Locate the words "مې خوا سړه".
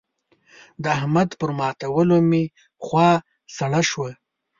2.29-3.81